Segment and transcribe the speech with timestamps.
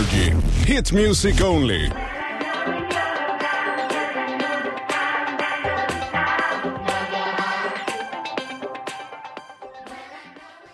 [0.00, 0.30] Energy.
[0.64, 1.90] Hit music only.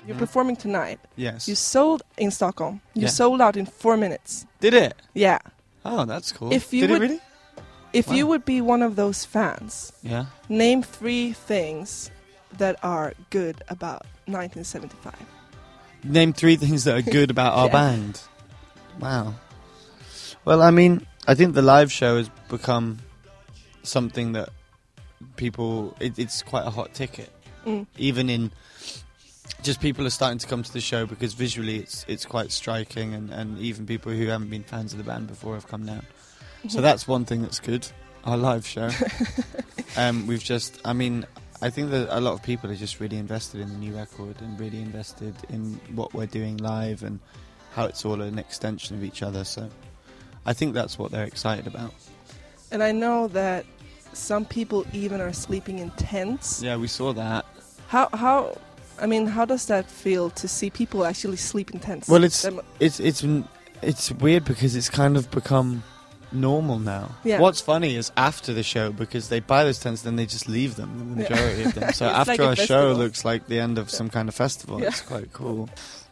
[0.07, 1.01] You're performing tonight.
[1.17, 1.49] Yes.
[1.49, 2.81] You sold in Stockholm.
[2.95, 3.09] You Yeah.
[3.09, 4.47] sold out in four minutes.
[4.61, 4.95] Did it?
[5.15, 5.39] Yeah.
[5.85, 6.53] Oh, that's cool.
[6.53, 7.21] If you Did would- it really?
[7.93, 10.27] If you would be one of those fans, Yeah.
[10.49, 12.11] name three things
[12.59, 15.15] that are good about 1975.
[16.05, 17.73] Name three things that are good about our Yeah.
[17.73, 18.21] band.
[19.01, 19.35] Wow.
[20.45, 22.99] Well, I mean, I think the live show has become
[23.83, 24.51] something that
[25.37, 25.97] people.
[26.01, 27.31] It, it's quite a hot ticket.
[27.65, 27.87] Mm.
[27.99, 28.53] Even in
[29.63, 33.15] just people are starting to come to the show because visually it's it's quite striking,
[33.15, 36.05] and, and even people who haven't been fans of the band before have come down.
[36.69, 37.87] So that's one thing that's good.
[38.25, 38.91] Our live show.
[39.97, 41.25] um, we've just, I mean,
[41.63, 44.41] I think that a lot of people are just really invested in the new record
[44.41, 47.21] and really invested in what we're doing live and
[47.77, 49.45] how it's all an extension of each other.
[49.45, 49.69] So
[50.47, 51.93] I think that's what they're excited about.
[52.73, 53.65] And I know that
[54.15, 56.63] some people even are sleeping in tents.
[56.63, 57.45] Yeah, we saw that.
[57.89, 58.57] How how
[58.99, 62.09] I mean, how does that feel to see people actually sleep in tents?
[62.09, 63.23] Well, it's Them- it's it's
[63.83, 65.83] it's weird because it's kind of become
[66.33, 67.11] normal now.
[67.25, 67.41] Yeah.
[67.41, 70.77] What's funny is after the show because they buy those tents, then they just leave
[70.77, 71.15] them.
[71.17, 71.29] The Yeah.
[71.29, 71.93] majority of them.
[72.01, 73.97] So after like a our show looks like the end of Yeah.
[73.99, 74.81] some kind of festival.
[74.81, 74.89] Yeah.
[74.89, 75.69] It's quite cool.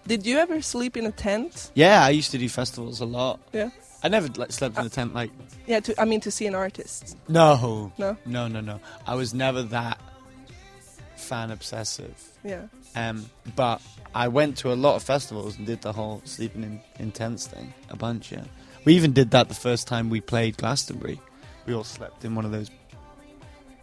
[0.06, 1.70] Did you ever sleep in a tent?
[1.74, 3.40] Yeah, I used to do festivals a lot.
[3.52, 3.70] Yeah.
[4.02, 5.14] I never like slept in a tent.
[5.14, 5.30] Like
[5.66, 7.16] Yeah, to I mean to see an artist.
[7.28, 8.16] no, No?
[8.26, 8.80] no, no, no.
[9.06, 9.98] I was never that
[11.16, 12.22] fan obsessive.
[12.44, 12.64] Yeah.
[12.94, 13.80] Um, but
[14.14, 17.46] I went to a lot of festivals and did the whole sleeping in, in tents
[17.46, 18.30] thing a bunch.
[18.30, 18.44] Yeah,
[18.84, 21.18] we even did that the first time we played Glastonbury.
[21.66, 22.70] We all slept in one of those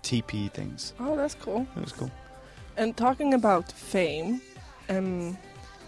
[0.04, 0.94] teepee things.
[1.00, 1.66] Oh, that's cool.
[1.76, 2.12] It was cool.
[2.78, 4.40] And talking about fame,
[4.88, 5.36] um,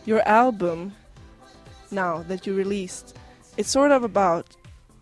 [0.05, 0.93] your album
[1.91, 3.15] now that you released,
[3.57, 4.47] it's sort of about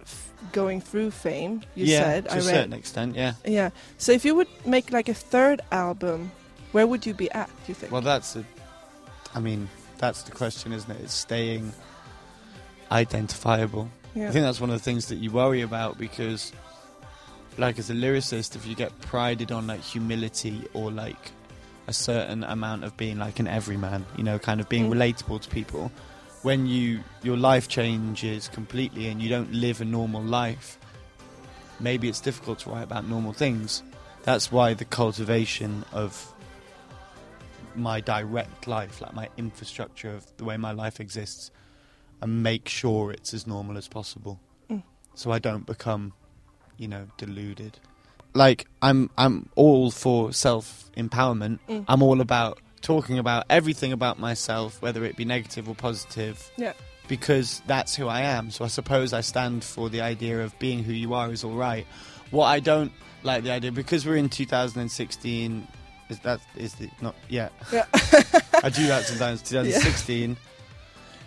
[0.02, 1.61] f- going through fame.
[1.75, 1.91] You said.
[1.94, 2.45] yeah, said to I a read.
[2.45, 3.16] certain extent.
[3.16, 3.33] Yeah.
[3.45, 3.69] Yeah.
[3.97, 6.31] So if you would make like a third album,
[6.72, 7.47] where would you be at?
[7.47, 7.91] Do you think?
[7.91, 8.44] Well, that's a.
[9.34, 11.01] I mean, that's the question, isn't it?
[11.01, 11.72] It's staying
[12.91, 13.89] identifiable.
[14.16, 14.28] yeah.
[14.29, 16.51] I think that's one of the things that you worry about because,
[17.57, 21.31] like, as a lyricist, if you get prided on like humility or like
[21.88, 24.94] a certain amount of being like an everyman, you know, kind of being Mm.
[24.97, 25.92] relatable to people,
[26.44, 30.78] when you your life changes completely and you don't live a normal life,
[31.80, 33.84] maybe it's difficult to write about normal things.
[34.24, 36.34] That's why the cultivation of
[37.75, 41.52] my direct life, like my infrastructure of the way my life exists,
[42.22, 44.84] and make sure it's as normal as possible, Mm.
[45.16, 46.13] so I don't become,
[46.78, 47.80] you know, deluded.
[48.34, 51.59] Like I'm, I'm all for self empowerment.
[51.68, 51.86] Mm.
[51.88, 56.52] I'm all about talking about everything about myself, whether it be negative or positive.
[56.58, 56.74] Yeah.
[57.08, 58.52] Because that's who I am.
[58.52, 61.56] So I suppose I stand for the idea of being who you are is all
[61.56, 61.86] right.
[62.31, 62.92] What I don't
[63.24, 65.68] like the idea because we're in 2016
[66.09, 67.52] is that is the, not yet.
[67.72, 67.86] Yeah.
[67.94, 69.42] I do that sometimes.
[69.42, 70.38] 2016.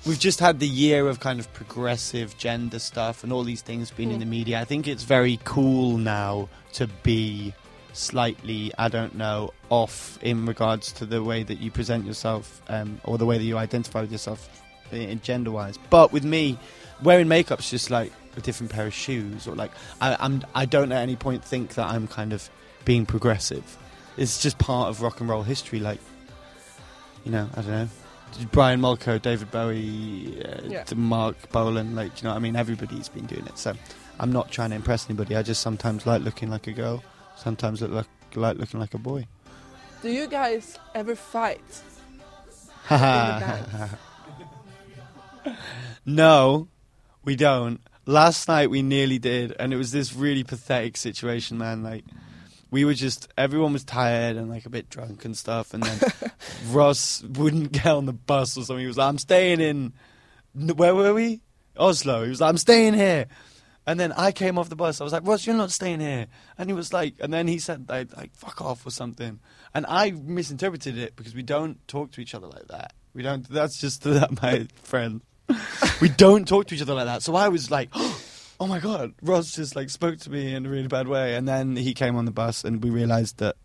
[0.06, 3.90] We've just had the year of kind of progressive gender stuff and all these things
[3.90, 4.20] being in Mm.
[4.20, 4.60] the media.
[4.60, 7.54] I think it's very cool now to be
[7.94, 13.00] slightly, I don't know, off in regards to the way that you present yourself um,
[13.04, 14.48] or the way that you identify with yourself
[14.92, 15.78] in gender wise.
[15.88, 16.58] But with me,
[17.02, 19.70] wearing makeup's just like a different pair of shoes, or like
[20.02, 22.50] I, I'm, I don't at any point think that I'm kind of
[22.84, 23.78] being progressive.
[24.18, 25.80] It's just part of rock and roll history.
[25.80, 26.00] Like,
[27.24, 27.88] you know, I don't know.
[28.52, 30.84] Brian Molko, David Bowie, uh, Yeah.
[30.94, 32.56] Marc Bolan, like, you know what I mean?
[32.56, 33.58] Everybody's been doing it.
[33.58, 33.74] So
[34.18, 35.36] I'm not trying to impress anybody.
[35.36, 37.02] I just sometimes like looking like a girl,
[37.36, 39.26] sometimes look like, like looking like a boy.
[40.02, 41.60] Do you guys ever fight?
[46.06, 46.68] no,
[47.24, 47.80] we don't.
[48.06, 51.82] Last night we nearly did, and it was this really pathetic situation, man.
[51.82, 52.04] Like,
[52.74, 56.10] we were just everyone was tired and like a bit drunk and stuff, and then
[56.70, 58.80] Ross wouldn't get on the bus or something.
[58.80, 59.92] He was like, "I'm staying in."
[60.54, 61.40] Where were we?
[61.76, 62.24] Oslo.
[62.24, 63.26] He was like, "I'm staying here."
[63.86, 65.00] And then I came off the bus.
[65.00, 66.26] I was like, Ross, you're not staying here.
[66.56, 69.40] And he was like, and then he said, like, like, fuck off or something.
[69.74, 72.94] And I misinterpreted it because we don't talk to each other like that.
[73.12, 75.20] We don't, that's just that, my friend.
[76.00, 77.22] we don't talk to each other like that.
[77.22, 77.90] So I was like,
[78.60, 81.34] oh my God, Ross just like spoke to me in a really bad way.
[81.34, 83.56] And then he came on the bus and we realized that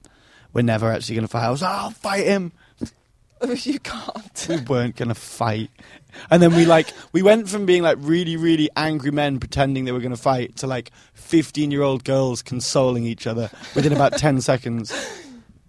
[0.54, 1.46] we're never actually going to fight.
[1.46, 2.52] I was like, I'll fight him.
[3.64, 4.46] you can't.
[4.50, 5.70] We weren't going to fight.
[6.30, 9.92] And then we like, we went from being like really, really angry men pretending they
[9.92, 14.18] were going to fight to like 15 year old girls consoling each other within about
[14.18, 14.92] 10 seconds.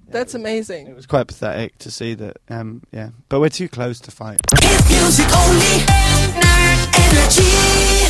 [0.08, 0.76] That's amazing.
[0.76, 0.96] It amazing.
[0.96, 3.11] was quite pathetic to see that, um, yeah.
[3.28, 4.40] But we're too close to fight.
[4.61, 5.84] Hit music only.
[6.93, 7.59] Energy.